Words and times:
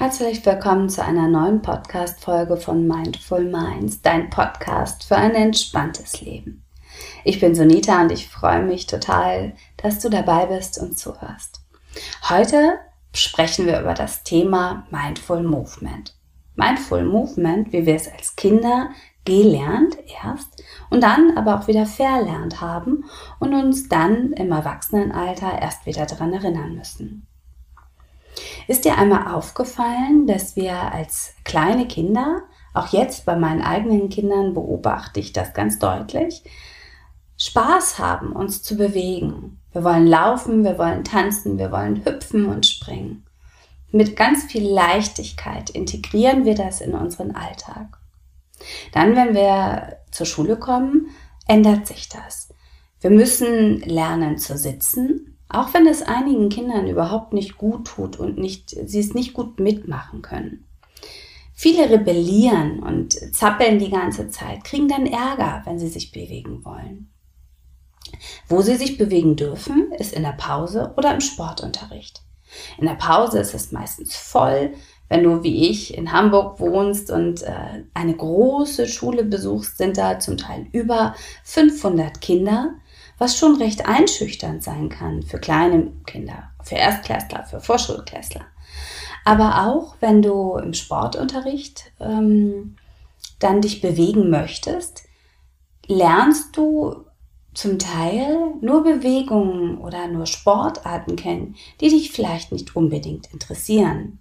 Herzlich 0.00 0.46
willkommen 0.46 0.88
zu 0.88 1.04
einer 1.04 1.28
neuen 1.28 1.60
Podcast-Folge 1.60 2.56
von 2.56 2.88
Mindful 2.88 3.44
Minds, 3.44 4.00
dein 4.00 4.30
Podcast 4.30 5.04
für 5.04 5.16
ein 5.16 5.34
entspanntes 5.34 6.22
Leben. 6.22 6.64
Ich 7.22 7.38
bin 7.38 7.54
Sonita 7.54 8.00
und 8.00 8.10
ich 8.10 8.26
freue 8.26 8.62
mich 8.62 8.86
total, 8.86 9.52
dass 9.76 9.98
du 9.98 10.08
dabei 10.08 10.46
bist 10.46 10.80
und 10.80 10.98
zuhörst. 10.98 11.60
Heute 12.30 12.78
sprechen 13.12 13.66
wir 13.66 13.78
über 13.78 13.92
das 13.92 14.24
Thema 14.24 14.86
Mindful 14.90 15.42
Movement. 15.42 16.16
Mindful 16.54 17.04
Movement, 17.04 17.70
wie 17.74 17.84
wir 17.84 17.94
es 17.94 18.10
als 18.10 18.36
Kinder 18.36 18.88
gelernt 19.26 19.98
erst 20.24 20.64
und 20.88 21.02
dann 21.02 21.36
aber 21.36 21.60
auch 21.60 21.68
wieder 21.68 21.84
verlernt 21.84 22.62
haben 22.62 23.04
und 23.38 23.52
uns 23.52 23.90
dann 23.90 24.32
im 24.32 24.50
Erwachsenenalter 24.50 25.60
erst 25.60 25.84
wieder 25.84 26.06
daran 26.06 26.32
erinnern 26.32 26.74
müssen. 26.74 27.26
Ist 28.68 28.84
dir 28.84 28.96
einmal 28.96 29.34
aufgefallen, 29.34 30.26
dass 30.26 30.56
wir 30.56 30.74
als 30.74 31.34
kleine 31.44 31.86
Kinder, 31.86 32.42
auch 32.72 32.88
jetzt 32.88 33.24
bei 33.24 33.36
meinen 33.36 33.62
eigenen 33.62 34.08
Kindern 34.08 34.54
beobachte 34.54 35.20
ich 35.20 35.32
das 35.32 35.54
ganz 35.54 35.78
deutlich, 35.78 36.44
Spaß 37.36 37.98
haben, 37.98 38.32
uns 38.32 38.62
zu 38.62 38.76
bewegen. 38.76 39.60
Wir 39.72 39.82
wollen 39.82 40.06
laufen, 40.06 40.62
wir 40.62 40.78
wollen 40.78 41.04
tanzen, 41.04 41.58
wir 41.58 41.72
wollen 41.72 42.04
hüpfen 42.04 42.46
und 42.46 42.66
springen. 42.66 43.24
Mit 43.92 44.14
ganz 44.14 44.44
viel 44.44 44.68
Leichtigkeit 44.68 45.70
integrieren 45.70 46.44
wir 46.44 46.54
das 46.54 46.80
in 46.80 46.94
unseren 46.94 47.32
Alltag. 47.32 47.98
Dann, 48.92 49.16
wenn 49.16 49.34
wir 49.34 49.96
zur 50.10 50.26
Schule 50.26 50.56
kommen, 50.56 51.08
ändert 51.48 51.86
sich 51.86 52.08
das. 52.08 52.50
Wir 53.00 53.10
müssen 53.10 53.80
lernen 53.80 54.38
zu 54.38 54.56
sitzen, 54.56 55.29
auch 55.50 55.74
wenn 55.74 55.86
es 55.86 56.02
einigen 56.02 56.48
Kindern 56.48 56.88
überhaupt 56.88 57.32
nicht 57.32 57.58
gut 57.58 57.86
tut 57.86 58.18
und 58.18 58.38
nicht, 58.38 58.70
sie 58.70 59.00
es 59.00 59.14
nicht 59.14 59.34
gut 59.34 59.58
mitmachen 59.58 60.22
können. 60.22 60.64
Viele 61.52 61.90
rebellieren 61.90 62.82
und 62.82 63.12
zappeln 63.34 63.78
die 63.78 63.90
ganze 63.90 64.30
Zeit, 64.30 64.64
kriegen 64.64 64.88
dann 64.88 65.06
Ärger, 65.06 65.62
wenn 65.66 65.78
sie 65.78 65.88
sich 65.88 66.12
bewegen 66.12 66.64
wollen. 66.64 67.10
Wo 68.48 68.62
sie 68.62 68.76
sich 68.76 68.96
bewegen 68.96 69.36
dürfen, 69.36 69.92
ist 69.98 70.14
in 70.14 70.22
der 70.22 70.32
Pause 70.32 70.94
oder 70.96 71.12
im 71.12 71.20
Sportunterricht. 71.20 72.22
In 72.78 72.86
der 72.86 72.94
Pause 72.94 73.40
ist 73.40 73.54
es 73.54 73.72
meistens 73.72 74.16
voll. 74.16 74.72
Wenn 75.08 75.24
du 75.24 75.42
wie 75.42 75.68
ich 75.68 75.96
in 75.96 76.12
Hamburg 76.12 76.60
wohnst 76.60 77.10
und 77.10 77.42
äh, 77.42 77.84
eine 77.94 78.16
große 78.16 78.86
Schule 78.86 79.24
besuchst, 79.24 79.76
sind 79.76 79.98
da 79.98 80.20
zum 80.20 80.36
Teil 80.36 80.66
über 80.72 81.14
500 81.44 82.20
Kinder 82.20 82.74
was 83.20 83.36
schon 83.36 83.56
recht 83.56 83.86
einschüchternd 83.86 84.64
sein 84.64 84.88
kann 84.88 85.22
für 85.22 85.38
kleine 85.38 85.92
Kinder, 86.06 86.50
für 86.64 86.76
Erstklässler, 86.76 87.44
für 87.44 87.60
Vorschulklässler. 87.60 88.46
Aber 89.26 89.66
auch 89.68 89.96
wenn 90.00 90.22
du 90.22 90.56
im 90.56 90.72
Sportunterricht 90.72 91.92
ähm, 92.00 92.76
dann 93.38 93.60
dich 93.60 93.82
bewegen 93.82 94.30
möchtest, 94.30 95.02
lernst 95.86 96.56
du 96.56 97.04
zum 97.52 97.78
Teil 97.78 98.54
nur 98.62 98.84
Bewegungen 98.84 99.76
oder 99.76 100.08
nur 100.08 100.24
Sportarten 100.24 101.16
kennen, 101.16 101.56
die 101.82 101.90
dich 101.90 102.12
vielleicht 102.12 102.52
nicht 102.52 102.74
unbedingt 102.74 103.30
interessieren. 103.34 104.18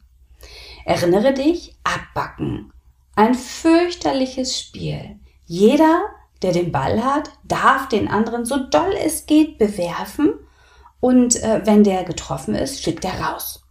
Erinnere 0.83 1.33
dich, 1.33 1.77
abbacken. 1.85 2.73
Ein 3.15 3.33
fürchterliches 3.33 4.59
Spiel. 4.59 5.19
Jeder 5.45 6.01
der 6.41 6.53
den 6.53 6.71
Ball 6.71 7.03
hat, 7.03 7.31
darf 7.43 7.89
den 7.89 8.07
anderen 8.07 8.45
so 8.45 8.57
doll 8.57 8.93
es 9.03 9.25
geht 9.25 9.57
bewerfen 9.57 10.33
und 10.99 11.41
äh, 11.43 11.61
wenn 11.65 11.83
der 11.83 12.03
getroffen 12.03 12.55
ist, 12.55 12.83
fliegt 12.83 13.05
er 13.05 13.19
raus. 13.19 13.63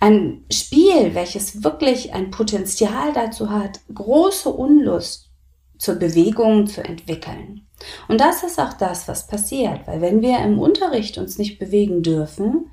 Ein 0.00 0.46
Spiel, 0.50 1.14
welches 1.14 1.62
wirklich 1.62 2.14
ein 2.14 2.30
Potenzial 2.30 3.12
dazu 3.12 3.50
hat, 3.50 3.80
große 3.92 4.48
Unlust 4.48 5.30
zur 5.78 5.96
Bewegung 5.96 6.66
zu 6.66 6.82
entwickeln. 6.82 7.66
Und 8.08 8.20
das 8.20 8.42
ist 8.42 8.58
auch 8.58 8.74
das, 8.74 9.08
was 9.08 9.26
passiert, 9.26 9.86
weil 9.86 10.00
wenn 10.00 10.22
wir 10.22 10.38
im 10.38 10.58
Unterricht 10.58 11.18
uns 11.18 11.38
nicht 11.38 11.58
bewegen 11.58 12.02
dürfen, 12.02 12.70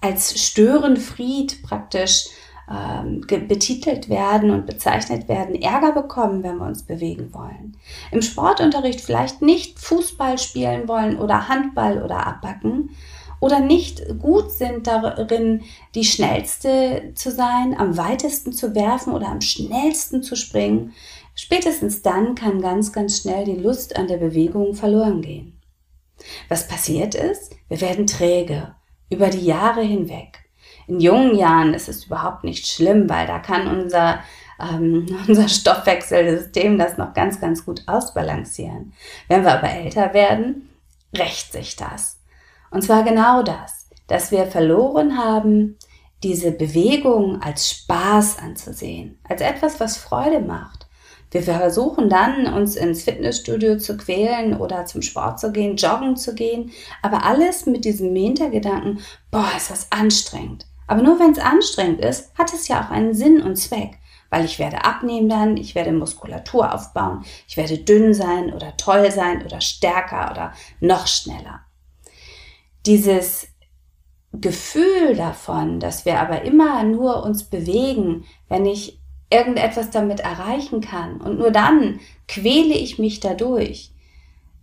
als 0.00 0.38
Störenfried 0.38 1.62
praktisch 1.62 2.26
betitelt 2.66 4.08
werden 4.08 4.50
und 4.50 4.66
bezeichnet 4.66 5.28
werden, 5.28 5.60
Ärger 5.60 5.92
bekommen, 5.92 6.42
wenn 6.42 6.56
wir 6.56 6.66
uns 6.66 6.82
bewegen 6.82 7.34
wollen. 7.34 7.76
Im 8.10 8.22
Sportunterricht 8.22 9.00
vielleicht 9.00 9.42
nicht 9.42 9.78
Fußball 9.78 10.38
spielen 10.38 10.88
wollen 10.88 11.18
oder 11.18 11.48
Handball 11.48 12.02
oder 12.02 12.26
abbacken 12.26 12.90
oder 13.40 13.60
nicht 13.60 14.18
gut 14.20 14.50
sind 14.50 14.86
darin, 14.86 15.62
die 15.94 16.04
schnellste 16.04 17.12
zu 17.14 17.30
sein, 17.30 17.76
am 17.78 17.98
weitesten 17.98 18.52
zu 18.52 18.74
werfen 18.74 19.12
oder 19.12 19.28
am 19.28 19.42
schnellsten 19.42 20.22
zu 20.22 20.34
springen. 20.34 20.94
Spätestens 21.34 22.00
dann 22.00 22.34
kann 22.34 22.62
ganz, 22.62 22.92
ganz 22.92 23.20
schnell 23.20 23.44
die 23.44 23.56
Lust 23.56 23.96
an 23.96 24.08
der 24.08 24.16
Bewegung 24.16 24.74
verloren 24.74 25.20
gehen. 25.20 25.60
Was 26.48 26.68
passiert 26.68 27.14
ist, 27.14 27.54
wir 27.68 27.82
werden 27.82 28.06
träge 28.06 28.74
über 29.10 29.28
die 29.28 29.44
Jahre 29.44 29.82
hinweg. 29.82 30.43
In 30.86 31.00
jungen 31.00 31.34
Jahren 31.36 31.74
ist 31.74 31.88
es 31.88 32.04
überhaupt 32.06 32.44
nicht 32.44 32.66
schlimm, 32.66 33.08
weil 33.08 33.26
da 33.26 33.38
kann 33.38 33.66
unser, 33.66 34.20
ähm, 34.60 35.06
unser 35.28 35.48
Stoffwechselsystem 35.48 36.78
das 36.78 36.98
noch 36.98 37.14
ganz, 37.14 37.40
ganz 37.40 37.64
gut 37.64 37.82
ausbalancieren. 37.86 38.92
Wenn 39.28 39.44
wir 39.44 39.54
aber 39.54 39.70
älter 39.70 40.14
werden, 40.14 40.68
rächt 41.16 41.52
sich 41.52 41.76
das. 41.76 42.20
Und 42.70 42.82
zwar 42.82 43.04
genau 43.04 43.42
das, 43.42 43.88
dass 44.08 44.30
wir 44.30 44.46
verloren 44.46 45.16
haben, 45.16 45.78
diese 46.22 46.52
Bewegung 46.52 47.40
als 47.42 47.70
Spaß 47.70 48.38
anzusehen, 48.38 49.18
als 49.28 49.42
etwas, 49.42 49.78
was 49.78 49.96
Freude 49.96 50.40
macht. 50.40 50.86
Wir 51.30 51.42
versuchen 51.42 52.08
dann, 52.08 52.46
uns 52.46 52.76
ins 52.76 53.02
Fitnessstudio 53.02 53.76
zu 53.78 53.96
quälen 53.96 54.56
oder 54.56 54.86
zum 54.86 55.02
Sport 55.02 55.40
zu 55.40 55.50
gehen, 55.50 55.76
joggen 55.76 56.16
zu 56.16 56.34
gehen, 56.34 56.70
aber 57.02 57.24
alles 57.24 57.66
mit 57.66 57.84
diesem 57.84 58.14
Hintergedanken, 58.14 59.00
boah, 59.32 59.50
ist 59.56 59.70
das 59.70 59.90
anstrengend. 59.90 60.66
Aber 60.86 61.02
nur 61.02 61.18
wenn 61.18 61.32
es 61.32 61.38
anstrengend 61.38 62.00
ist, 62.00 62.36
hat 62.36 62.52
es 62.52 62.68
ja 62.68 62.84
auch 62.84 62.90
einen 62.90 63.14
Sinn 63.14 63.42
und 63.42 63.56
Zweck, 63.56 63.98
weil 64.30 64.44
ich 64.44 64.58
werde 64.58 64.84
abnehmen 64.84 65.28
dann, 65.28 65.56
ich 65.56 65.74
werde 65.74 65.92
Muskulatur 65.92 66.74
aufbauen, 66.74 67.24
ich 67.48 67.56
werde 67.56 67.78
dünn 67.78 68.14
sein 68.14 68.52
oder 68.52 68.76
toll 68.76 69.10
sein 69.10 69.44
oder 69.44 69.60
stärker 69.60 70.30
oder 70.30 70.52
noch 70.80 71.06
schneller. 71.06 71.60
Dieses 72.86 73.48
Gefühl 74.32 75.14
davon, 75.16 75.80
dass 75.80 76.04
wir 76.04 76.20
aber 76.20 76.42
immer 76.42 76.82
nur 76.82 77.22
uns 77.22 77.44
bewegen, 77.44 78.24
wenn 78.48 78.66
ich 78.66 79.00
irgendetwas 79.30 79.90
damit 79.90 80.20
erreichen 80.20 80.80
kann 80.80 81.20
und 81.20 81.38
nur 81.38 81.50
dann 81.50 82.00
quäle 82.28 82.74
ich 82.74 82.98
mich 82.98 83.20
dadurch, 83.20 83.93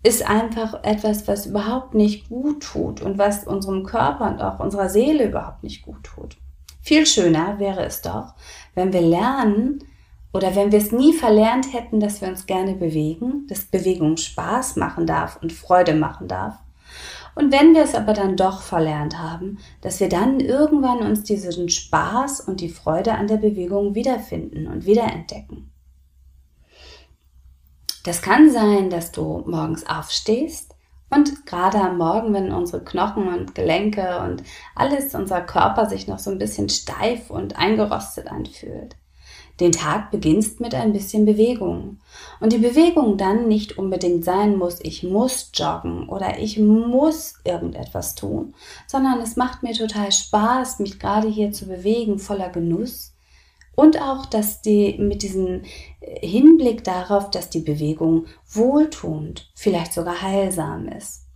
ist 0.04 0.28
einfach 0.28 0.84
etwas, 0.84 1.28
was 1.28 1.46
überhaupt 1.46 1.94
nicht 1.94 2.30
gut 2.30 2.64
tut 2.64 3.02
und 3.02 3.18
was 3.18 3.46
unserem 3.46 3.84
Körper 3.84 4.30
und 4.30 4.42
auch 4.42 4.60
unserer 4.60 4.90
Seele 4.90 5.28
überhaupt 5.28 5.64
nicht 5.64 5.84
gut 5.84 6.04
tut. 6.04 6.38
Viel 6.82 7.06
schöner 7.06 7.60
wäre 7.60 7.86
es 7.86 8.02
doch, 8.02 8.34
wenn 8.74 8.92
wir 8.92 9.02
lernen 9.02 9.84
oder 10.34 10.56
wenn 10.56 10.72
wir 10.72 10.80
es 10.80 10.92
nie 10.92 11.14
verlernt 11.14 11.74
hätten, 11.74 12.00
dass 12.00 12.22
wir 12.22 12.30
uns 12.30 12.48
gerne 12.48 12.74
bewegen, 12.74 13.46
dass 13.48 13.66
Bewegung 13.66 14.18
Spaß 14.18 14.78
machen 14.78 15.06
darf 15.06 15.38
und 15.42 15.54
Freude 15.54 15.94
machen 15.94 16.28
darf. 16.28 16.56
Und 17.36 17.52
wenn 17.52 17.74
wir 17.74 17.84
es 17.84 17.96
aber 17.96 18.14
dann 18.14 18.36
doch 18.36 18.62
verlernt 18.62 19.18
haben, 19.18 19.60
dass 19.82 20.00
wir 20.00 20.10
dann 20.10 20.40
irgendwann 20.40 21.00
uns 21.00 21.24
diesen 21.24 21.70
Spaß 21.70 22.42
und 22.42 22.60
die 22.60 22.70
Freude 22.70 23.14
an 23.14 23.28
der 23.28 23.38
Bewegung 23.38 23.96
wiederfinden 23.96 24.68
und 24.68 24.86
wiederentdecken. 24.86 25.71
Das 28.04 28.22
kann 28.22 28.50
sein, 28.50 28.90
dass 28.90 29.12
du 29.12 29.44
morgens 29.46 29.86
aufstehst 29.86 30.74
und 31.12 31.46
gerade 31.46 31.80
am 31.80 31.98
Morgen, 31.98 32.34
wenn 32.34 32.52
unsere 32.52 32.84
Knochen 32.84 33.28
und 33.28 33.54
Gelenke 33.54 34.22
und 34.26 34.44
alles, 34.76 35.14
unser 35.14 35.42
Körper 35.42 35.88
sich 35.88 36.08
noch 36.08 36.20
so 36.20 36.32
ein 36.32 36.40
bisschen 36.40 36.70
steif 36.70 37.30
und 37.30 37.58
eingerostet 37.58 38.28
anfühlt. 38.28 38.96
Den 39.60 39.74
Tag 39.74 40.10
beginnst 40.10 40.62
mit 40.62 40.74
ein 40.74 40.94
bisschen 40.94 41.26
Bewegung. 41.26 42.00
Und 42.40 42.54
die 42.54 42.58
Bewegung 42.58 43.18
dann 43.18 43.48
nicht 43.48 43.78
unbedingt 43.78 44.26
sein 44.26 44.58
muss, 44.58 44.80
ich 44.82 45.04
muss 45.04 45.52
joggen 45.54 46.10
oder 46.10 46.40
ich 46.40 46.58
muss 46.58 47.36
irgendetwas 47.44 48.16
tun, 48.16 48.56
sondern 48.88 49.20
es 49.20 49.36
macht 49.36 49.62
mir 49.62 49.74
total 49.74 50.12
Spaß, 50.12 50.80
mich 50.80 50.98
gerade 50.98 51.28
hier 51.28 51.52
zu 51.52 51.68
bewegen, 51.68 52.18
voller 52.18 52.50
Genuss 52.50 53.11
und 53.76 54.02
auch, 54.02 54.26
dass 54.26 54.62
die 54.62 54.98
mit 55.00 55.24
diesem 55.24 55.64
Hinblick 56.00 56.84
darauf, 56.84 57.30
dass 57.30 57.50
die 57.50 57.62
Bewegung 57.62 58.26
wohltuend, 58.50 59.52
vielleicht 59.56 59.94
sogar 59.94 60.22
heilsam 60.22 60.88
ist. 60.88 61.28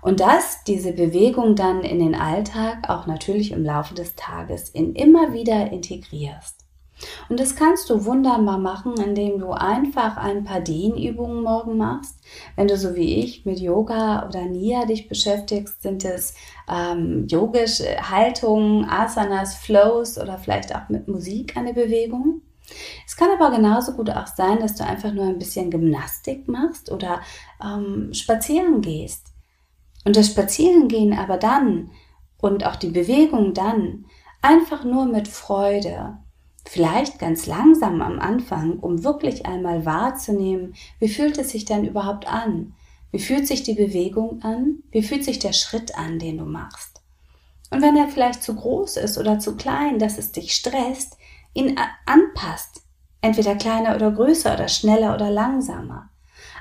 Und 0.00 0.20
dass 0.20 0.62
diese 0.64 0.92
Bewegung 0.92 1.56
dann 1.56 1.82
in 1.82 1.98
den 1.98 2.14
Alltag 2.14 2.88
auch 2.88 3.06
natürlich 3.06 3.50
im 3.50 3.64
Laufe 3.64 3.94
des 3.94 4.14
Tages 4.14 4.68
in 4.68 4.94
immer 4.94 5.32
wieder 5.32 5.72
integrierst. 5.72 6.67
Und 7.28 7.38
das 7.40 7.54
kannst 7.54 7.90
du 7.90 8.04
wunderbar 8.04 8.58
machen, 8.58 8.94
indem 9.00 9.38
du 9.38 9.50
einfach 9.50 10.16
ein 10.16 10.44
paar 10.44 10.60
Dehnübungen 10.60 11.42
morgen 11.42 11.76
machst. 11.76 12.18
Wenn 12.56 12.68
du 12.68 12.76
so 12.76 12.94
wie 12.96 13.16
ich 13.20 13.44
mit 13.44 13.60
Yoga 13.60 14.26
oder 14.26 14.44
Nia 14.44 14.84
dich 14.84 15.08
beschäftigst, 15.08 15.82
sind 15.82 16.04
es 16.04 16.34
ähm, 16.68 17.26
yogische 17.28 18.10
Haltungen, 18.10 18.88
Asanas, 18.88 19.54
Flows 19.54 20.18
oder 20.18 20.38
vielleicht 20.38 20.74
auch 20.74 20.88
mit 20.88 21.08
Musik 21.08 21.56
eine 21.56 21.74
Bewegung. 21.74 22.42
Es 23.06 23.16
kann 23.16 23.30
aber 23.30 23.54
genauso 23.54 23.92
gut 23.92 24.10
auch 24.10 24.26
sein, 24.26 24.58
dass 24.60 24.74
du 24.74 24.84
einfach 24.84 25.12
nur 25.12 25.24
ein 25.24 25.38
bisschen 25.38 25.70
Gymnastik 25.70 26.48
machst 26.48 26.90
oder 26.90 27.20
ähm, 27.62 28.12
spazieren 28.12 28.82
gehst. 28.82 29.28
Und 30.04 30.16
das 30.16 30.28
Spazierengehen 30.28 31.18
aber 31.18 31.38
dann 31.38 31.90
und 32.40 32.64
auch 32.64 32.76
die 32.76 32.90
Bewegung 32.90 33.54
dann 33.54 34.06
einfach 34.42 34.84
nur 34.84 35.06
mit 35.06 35.28
Freude, 35.28 36.18
Vielleicht 36.70 37.18
ganz 37.18 37.46
langsam 37.46 38.02
am 38.02 38.20
Anfang, 38.20 38.78
um 38.80 39.02
wirklich 39.02 39.46
einmal 39.46 39.86
wahrzunehmen, 39.86 40.74
wie 40.98 41.08
fühlt 41.08 41.38
es 41.38 41.48
sich 41.48 41.64
denn 41.64 41.86
überhaupt 41.86 42.26
an? 42.26 42.74
Wie 43.10 43.20
fühlt 43.20 43.46
sich 43.46 43.62
die 43.62 43.72
Bewegung 43.72 44.42
an? 44.42 44.82
Wie 44.90 45.02
fühlt 45.02 45.24
sich 45.24 45.38
der 45.38 45.54
Schritt 45.54 45.96
an, 45.96 46.18
den 46.18 46.36
du 46.36 46.44
machst? 46.44 47.00
Und 47.70 47.80
wenn 47.80 47.96
er 47.96 48.08
vielleicht 48.08 48.42
zu 48.42 48.54
groß 48.54 48.98
ist 48.98 49.16
oder 49.16 49.38
zu 49.38 49.56
klein, 49.56 49.98
dass 49.98 50.18
es 50.18 50.32
dich 50.32 50.54
stresst, 50.54 51.16
ihn 51.54 51.80
anpasst. 52.04 52.82
Entweder 53.22 53.54
kleiner 53.54 53.96
oder 53.96 54.10
größer 54.10 54.52
oder 54.52 54.68
schneller 54.68 55.14
oder 55.14 55.30
langsamer. 55.30 56.10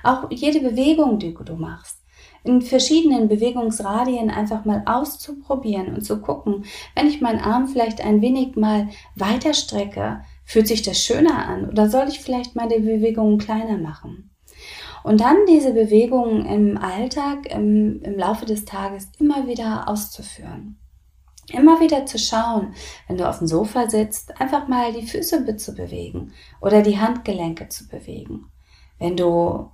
Auch 0.03 0.31
jede 0.31 0.61
Bewegung, 0.61 1.19
die 1.19 1.33
du 1.33 1.55
machst 1.55 1.97
in 2.43 2.61
verschiedenen 2.61 3.27
Bewegungsradien 3.27 4.29
einfach 4.29 4.65
mal 4.65 4.83
auszuprobieren 4.85 5.95
und 5.95 6.01
zu 6.01 6.21
gucken, 6.21 6.65
wenn 6.95 7.07
ich 7.07 7.21
meinen 7.21 7.39
Arm 7.39 7.67
vielleicht 7.67 8.01
ein 8.01 8.21
wenig 8.21 8.55
mal 8.55 8.89
weiter 9.15 9.53
strecke, 9.53 10.21
fühlt 10.45 10.67
sich 10.67 10.81
das 10.81 11.03
schöner 11.03 11.47
an 11.47 11.69
oder 11.69 11.89
soll 11.89 12.07
ich 12.07 12.19
vielleicht 12.19 12.55
mal 12.55 12.67
die 12.67 12.79
Bewegungen 12.79 13.37
kleiner 13.37 13.77
machen? 13.77 14.31
Und 15.03 15.21
dann 15.21 15.37
diese 15.47 15.73
Bewegungen 15.73 16.45
im 16.45 16.77
Alltag, 16.77 17.45
im, 17.49 18.01
im 18.01 18.17
Laufe 18.17 18.45
des 18.45 18.65
Tages 18.65 19.09
immer 19.19 19.47
wieder 19.47 19.87
auszuführen. 19.87 20.77
Immer 21.49 21.79
wieder 21.79 22.05
zu 22.05 22.19
schauen, 22.19 22.73
wenn 23.07 23.17
du 23.17 23.27
auf 23.27 23.37
dem 23.37 23.47
Sofa 23.47 23.89
sitzt, 23.89 24.39
einfach 24.41 24.67
mal 24.67 24.91
die 24.91 25.07
Füße 25.07 25.55
zu 25.55 25.75
bewegen 25.75 26.33
oder 26.59 26.81
die 26.81 26.99
Handgelenke 26.99 27.69
zu 27.69 27.87
bewegen. 27.87 28.51
Wenn 28.99 29.15
du 29.15 29.71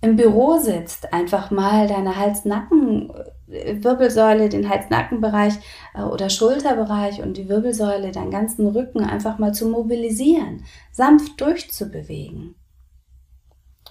im 0.00 0.16
Büro 0.16 0.58
sitzt, 0.58 1.12
einfach 1.12 1.50
mal 1.50 1.88
deine 1.88 2.16
Hals-Nacken-Wirbelsäule, 2.16 4.48
den 4.48 4.68
Hals-Nacken-Bereich 4.68 5.54
äh, 5.94 6.02
oder 6.02 6.30
Schulterbereich 6.30 7.20
und 7.20 7.36
die 7.36 7.48
Wirbelsäule, 7.48 8.12
deinen 8.12 8.30
ganzen 8.30 8.68
Rücken 8.68 9.02
einfach 9.04 9.38
mal 9.38 9.52
zu 9.52 9.68
mobilisieren, 9.68 10.62
sanft 10.92 11.40
durchzubewegen. 11.40 12.54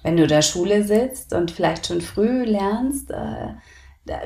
Wenn 0.03 0.15
du 0.15 0.23
in 0.23 0.29
der 0.29 0.43
Schule 0.43 0.83
sitzt 0.83 1.33
und 1.33 1.51
vielleicht 1.51 1.87
schon 1.87 1.99
früh 2.01 2.45
lernst, 2.45 3.11
äh, 3.11 3.55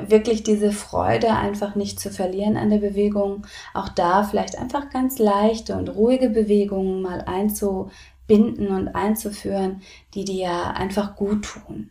wirklich 0.05 0.43
diese 0.43 0.71
Freude 0.71 1.33
einfach 1.33 1.73
nicht 1.73 1.99
zu 1.99 2.11
verlieren 2.11 2.57
an 2.57 2.69
der 2.69 2.77
Bewegung, 2.77 3.47
auch 3.73 3.89
da 3.89 4.23
vielleicht 4.23 4.59
einfach 4.59 4.91
ganz 4.91 5.17
leichte 5.17 5.75
und 5.75 5.89
ruhige 5.89 6.29
Bewegungen 6.29 7.01
mal 7.01 7.21
einzu, 7.21 7.89
binden 8.31 8.69
und 8.69 8.95
einzuführen, 8.95 9.81
die 10.13 10.23
dir 10.23 10.73
einfach 10.73 11.17
gut 11.17 11.43
tun. 11.43 11.89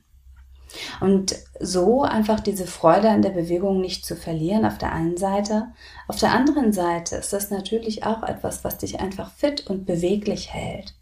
Und 1.02 1.36
so 1.58 2.00
einfach 2.00 2.40
diese 2.40 2.66
Freude 2.66 3.10
an 3.10 3.20
der 3.20 3.28
Bewegung 3.28 3.82
nicht 3.82 4.06
zu 4.06 4.16
verlieren 4.16 4.64
auf 4.64 4.78
der 4.78 4.90
einen 4.90 5.18
Seite. 5.18 5.66
Auf 6.08 6.16
der 6.16 6.32
anderen 6.32 6.72
Seite 6.72 7.16
ist 7.16 7.34
das 7.34 7.50
natürlich 7.50 8.06
auch 8.06 8.22
etwas, 8.22 8.64
was 8.64 8.78
dich 8.78 9.00
einfach 9.00 9.30
fit 9.32 9.66
und 9.66 9.84
beweglich 9.84 10.50
hält. 10.54 10.94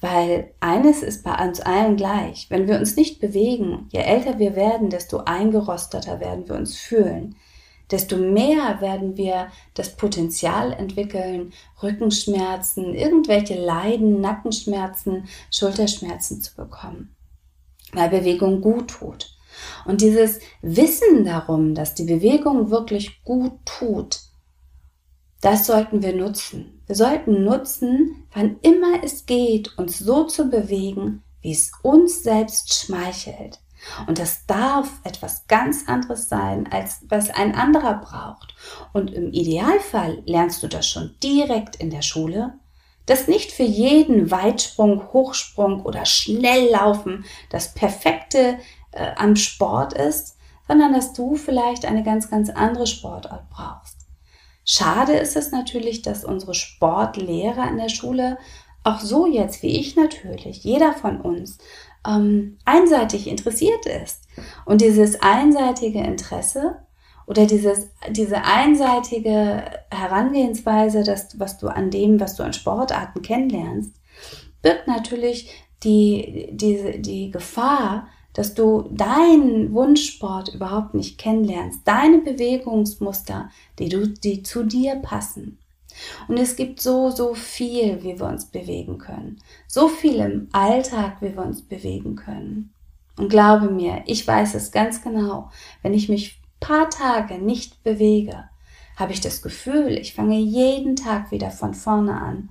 Weil 0.00 0.50
eines 0.58 1.04
ist 1.04 1.22
bei 1.22 1.36
uns 1.46 1.60
allen 1.60 1.96
gleich. 1.96 2.46
Wenn 2.50 2.66
wir 2.66 2.76
uns 2.76 2.96
nicht 2.96 3.20
bewegen, 3.20 3.86
je 3.92 4.00
älter 4.00 4.40
wir 4.40 4.56
werden, 4.56 4.90
desto 4.90 5.18
eingerosteter 5.18 6.18
werden 6.18 6.48
wir 6.48 6.56
uns 6.56 6.76
fühlen 6.76 7.36
desto 7.92 8.16
mehr 8.16 8.80
werden 8.80 9.16
wir 9.16 9.48
das 9.74 9.96
Potenzial 9.96 10.72
entwickeln, 10.72 11.52
Rückenschmerzen, 11.82 12.94
irgendwelche 12.94 13.54
Leiden, 13.54 14.20
Nackenschmerzen, 14.20 15.28
Schulterschmerzen 15.50 16.40
zu 16.40 16.56
bekommen, 16.56 17.14
weil 17.92 18.08
Bewegung 18.08 18.60
gut 18.60 18.88
tut. 18.88 19.36
Und 19.84 20.00
dieses 20.00 20.40
Wissen 20.62 21.24
darum, 21.24 21.74
dass 21.74 21.94
die 21.94 22.04
Bewegung 22.04 22.70
wirklich 22.70 23.22
gut 23.22 23.52
tut, 23.64 24.20
das 25.42 25.66
sollten 25.66 26.02
wir 26.02 26.14
nutzen. 26.14 26.82
Wir 26.86 26.96
sollten 26.96 27.44
nutzen, 27.44 28.26
wann 28.32 28.58
immer 28.62 29.02
es 29.02 29.26
geht, 29.26 29.76
uns 29.76 29.98
so 29.98 30.24
zu 30.24 30.48
bewegen, 30.48 31.22
wie 31.40 31.52
es 31.52 31.72
uns 31.82 32.22
selbst 32.22 32.72
schmeichelt. 32.72 33.58
Und 34.06 34.18
das 34.18 34.46
darf 34.46 34.88
etwas 35.04 35.46
ganz 35.46 35.88
anderes 35.88 36.28
sein, 36.28 36.68
als 36.70 37.04
was 37.08 37.30
ein 37.30 37.54
anderer 37.54 37.94
braucht. 37.94 38.54
Und 38.92 39.12
im 39.12 39.32
Idealfall 39.32 40.22
lernst 40.26 40.62
du 40.62 40.68
das 40.68 40.86
schon 40.86 41.14
direkt 41.22 41.76
in 41.76 41.90
der 41.90 42.02
Schule, 42.02 42.54
dass 43.06 43.28
nicht 43.28 43.50
für 43.52 43.64
jeden 43.64 44.30
Weitsprung, 44.30 45.12
Hochsprung 45.12 45.82
oder 45.82 46.06
Schnelllaufen 46.06 47.24
das 47.50 47.74
Perfekte 47.74 48.58
äh, 48.92 49.12
am 49.16 49.36
Sport 49.36 49.92
ist, 49.92 50.36
sondern 50.68 50.92
dass 50.92 51.12
du 51.12 51.34
vielleicht 51.34 51.84
eine 51.84 52.04
ganz, 52.04 52.30
ganz 52.30 52.48
andere 52.50 52.86
Sportart 52.86 53.50
brauchst. 53.50 53.98
Schade 54.64 55.14
ist 55.14 55.36
es 55.36 55.50
natürlich, 55.50 56.02
dass 56.02 56.24
unsere 56.24 56.54
Sportlehrer 56.54 57.68
in 57.68 57.78
der 57.78 57.88
Schule 57.88 58.38
auch 58.84 59.00
so 59.00 59.26
jetzt 59.26 59.62
wie 59.62 59.78
ich 59.78 59.96
natürlich, 59.96 60.64
jeder 60.64 60.92
von 60.92 61.20
uns, 61.20 61.58
ähm, 62.06 62.58
einseitig 62.64 63.26
interessiert 63.26 63.86
ist. 63.86 64.26
Und 64.64 64.80
dieses 64.80 65.20
einseitige 65.22 66.00
Interesse 66.00 66.78
oder 67.26 67.46
dieses, 67.46 67.90
diese 68.10 68.44
einseitige 68.44 69.62
Herangehensweise, 69.90 71.02
das, 71.02 71.38
was 71.38 71.58
du 71.58 71.68
an 71.68 71.90
dem, 71.90 72.20
was 72.20 72.36
du 72.36 72.42
an 72.42 72.52
Sportarten 72.52 73.22
kennenlernst, 73.22 73.92
birgt 74.62 74.86
natürlich 74.86 75.50
die, 75.82 76.48
die, 76.52 77.00
die 77.00 77.30
Gefahr, 77.30 78.08
dass 78.32 78.54
du 78.54 78.88
deinen 78.90 79.74
Wunschsport 79.74 80.54
überhaupt 80.54 80.94
nicht 80.94 81.18
kennenlernst, 81.18 81.80
deine 81.84 82.18
Bewegungsmuster, 82.18 83.50
die, 83.78 83.88
du, 83.88 84.08
die 84.08 84.42
zu 84.42 84.64
dir 84.64 84.96
passen. 84.96 85.58
Und 86.28 86.38
es 86.38 86.56
gibt 86.56 86.80
so, 86.80 87.10
so 87.10 87.34
viel, 87.34 88.02
wie 88.02 88.18
wir 88.18 88.26
uns 88.26 88.46
bewegen 88.46 88.98
können. 88.98 89.38
So 89.66 89.88
viel 89.88 90.16
im 90.16 90.48
Alltag, 90.52 91.16
wie 91.20 91.34
wir 91.34 91.42
uns 91.42 91.62
bewegen 91.62 92.16
können. 92.16 92.72
Und 93.16 93.28
glaube 93.28 93.70
mir, 93.70 94.02
ich 94.06 94.26
weiß 94.26 94.54
es 94.54 94.72
ganz 94.72 95.02
genau, 95.02 95.50
wenn 95.82 95.94
ich 95.94 96.08
mich 96.08 96.40
paar 96.60 96.88
Tage 96.90 97.38
nicht 97.38 97.82
bewege, 97.82 98.48
habe 98.96 99.12
ich 99.12 99.20
das 99.20 99.42
Gefühl, 99.42 99.98
ich 99.98 100.14
fange 100.14 100.38
jeden 100.38 100.96
Tag 100.96 101.30
wieder 101.30 101.50
von 101.50 101.74
vorne 101.74 102.14
an. 102.14 102.50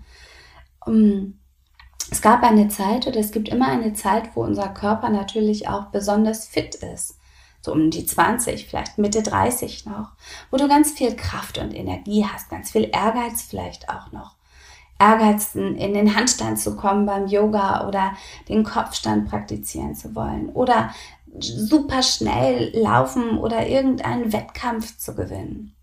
Es 2.11 2.21
gab 2.21 2.43
eine 2.43 2.67
Zeit 2.67 3.07
oder 3.07 3.19
es 3.19 3.31
gibt 3.31 3.49
immer 3.49 3.67
eine 3.67 3.93
Zeit, 3.93 4.35
wo 4.35 4.43
unser 4.43 4.67
Körper 4.69 5.09
natürlich 5.09 5.69
auch 5.69 5.85
besonders 5.87 6.45
fit 6.45 6.75
ist 6.75 7.20
so 7.61 7.71
um 7.71 7.89
die 7.89 8.05
20, 8.05 8.67
vielleicht 8.67 8.97
Mitte 8.97 9.21
30 9.21 9.85
noch, 9.85 10.11
wo 10.49 10.57
du 10.57 10.67
ganz 10.67 10.91
viel 10.91 11.15
Kraft 11.15 11.57
und 11.57 11.73
Energie 11.73 12.25
hast, 12.25 12.49
ganz 12.49 12.71
viel 12.71 12.89
Ehrgeiz 12.91 13.43
vielleicht 13.43 13.89
auch 13.89 14.11
noch. 14.11 14.35
Ehrgeiz, 14.99 15.55
in 15.55 15.77
den 15.77 16.15
Handstand 16.15 16.59
zu 16.59 16.75
kommen 16.75 17.07
beim 17.07 17.25
Yoga 17.25 17.87
oder 17.87 18.13
den 18.49 18.63
Kopfstand 18.63 19.27
praktizieren 19.27 19.95
zu 19.95 20.13
wollen 20.13 20.49
oder 20.49 20.91
super 21.39 22.03
schnell 22.03 22.71
laufen 22.77 23.39
oder 23.39 23.65
irgendeinen 23.65 24.31
Wettkampf 24.31 24.97
zu 24.97 25.15
gewinnen. 25.15 25.75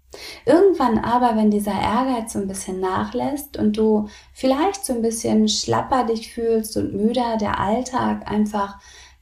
Irgendwann 0.47 0.99
aber, 0.99 1.37
wenn 1.37 1.51
dieser 1.51 1.73
Ehrgeiz 1.73 2.33
so 2.33 2.39
ein 2.39 2.49
bisschen 2.49 2.81
nachlässt 2.81 3.57
und 3.57 3.77
du 3.77 4.09
vielleicht 4.33 4.85
so 4.85 4.95
ein 4.95 5.03
bisschen 5.03 5.49
schlapper 5.49 6.05
dich 6.05 6.33
fühlst 6.33 6.77
und 6.77 6.95
müder, 6.95 7.37
der 7.39 7.61
Alltag 7.61 8.31
einfach 8.31 8.79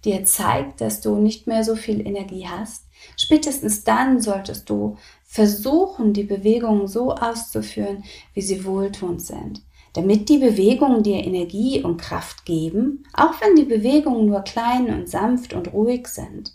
dir 0.07 0.25
zeigt, 0.25 0.81
dass 0.81 1.01
du 1.01 1.17
nicht 1.17 1.47
mehr 1.47 1.65
so 1.65 1.77
viel 1.77 2.07
Energie 2.07 2.47
hast, 2.49 2.85
spätestens 3.17 3.85
dann 3.85 4.21
solltest 4.21 4.71
du 4.71 4.97
versuchen, 5.25 6.13
die 6.13 6.23
Bewegungen 6.23 6.87
so 6.87 7.13
auszuführen, 7.13 8.05
wie 8.33 8.43
sie 8.43 8.65
wohltuend 8.65 9.21
sind, 9.21 9.63
damit 9.93 10.29
die 10.29 10.39
Bewegungen 10.39 11.03
dir 11.03 11.25
Energie 11.25 11.83
und 11.83 12.01
Kraft 12.01 12.47
geben, 12.47 13.05
auch 13.13 13.41
wenn 13.41 13.57
die 13.57 13.65
Bewegungen 13.65 14.27
nur 14.27 14.43
klein 14.43 14.89
und 14.95 15.09
sanft 15.09 15.53
und 15.53 15.73
ruhig 15.73 16.07
sind 16.07 16.53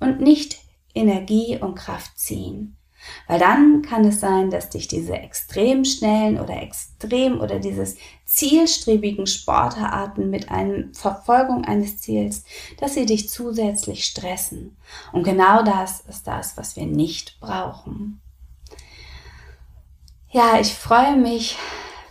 und 0.00 0.20
nicht 0.20 0.58
Energie 0.94 1.58
und 1.60 1.74
Kraft 1.74 2.18
ziehen. 2.18 2.77
Weil 3.26 3.38
dann 3.38 3.82
kann 3.82 4.04
es 4.04 4.20
sein, 4.20 4.50
dass 4.50 4.70
dich 4.70 4.88
diese 4.88 5.14
extrem 5.14 5.84
schnellen 5.84 6.40
oder 6.40 6.62
extrem 6.62 7.40
oder 7.40 7.58
dieses 7.58 7.96
zielstrebigen 8.24 9.26
Sportarten 9.26 10.30
mit 10.30 10.50
einer 10.50 10.84
Verfolgung 10.92 11.64
eines 11.64 11.98
Ziels, 11.98 12.44
dass 12.78 12.94
sie 12.94 13.06
dich 13.06 13.28
zusätzlich 13.28 14.04
stressen. 14.04 14.76
Und 15.12 15.24
genau 15.24 15.62
das 15.62 16.00
ist 16.00 16.26
das, 16.26 16.56
was 16.56 16.76
wir 16.76 16.86
nicht 16.86 17.38
brauchen. 17.40 18.20
Ja, 20.30 20.60
ich 20.60 20.74
freue 20.74 21.16
mich, 21.16 21.56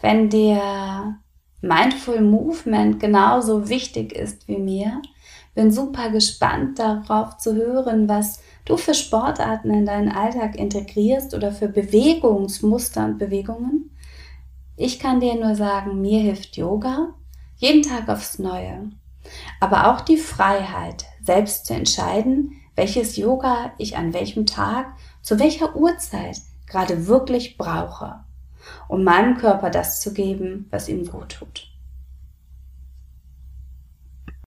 wenn 0.02 0.30
dir 0.30 1.20
Mindful 1.62 2.22
Movement 2.22 3.00
genauso 3.00 3.70
wichtig 3.70 4.14
ist 4.14 4.48
wie 4.48 4.58
mir. 4.58 5.02
Bin 5.58 5.72
super 5.72 6.12
gespannt 6.12 6.78
darauf 6.78 7.40
zu 7.40 7.56
hören, 7.56 8.08
was 8.08 8.44
du 8.64 8.78
für 8.78 8.94
Sportarten 8.94 9.72
in 9.72 9.88
deinen 9.88 10.12
Alltag 10.12 10.56
integrierst 10.56 11.34
oder 11.34 11.52
für 11.52 11.68
Bewegungsmuster 11.68 13.04
und 13.04 13.18
Bewegungen. 13.18 13.90
Ich 14.76 15.00
kann 15.00 15.20
dir 15.20 15.34
nur 15.34 15.56
sagen, 15.56 16.00
mir 16.00 16.20
hilft 16.20 16.58
Yoga 16.58 17.16
jeden 17.56 17.82
Tag 17.82 18.08
aufs 18.08 18.38
Neue. 18.38 18.92
Aber 19.60 19.88
auch 19.88 20.02
die 20.02 20.18
Freiheit, 20.18 21.06
selbst 21.24 21.66
zu 21.66 21.74
entscheiden, 21.74 22.52
welches 22.76 23.16
Yoga 23.18 23.72
ich 23.80 23.98
an 23.98 24.14
welchem 24.14 24.46
Tag, 24.46 24.94
zu 25.24 25.40
welcher 25.40 25.76
Uhrzeit 25.76 26.38
gerade 26.68 27.08
wirklich 27.08 27.58
brauche, 27.58 28.20
um 28.88 29.04
meinem 29.04 29.38
Körper 29.38 29.72
das 29.72 30.02
zu 30.02 30.14
geben, 30.14 30.68
was 30.70 30.88
ihm 30.88 31.08
gut 31.08 31.30
tut. 31.30 31.77